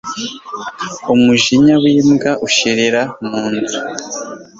umujinya 1.13 1.75
w'imbwa 1.83 2.31
ushirira 2.47 3.01
mu 3.27 3.43
nzu 3.55 3.79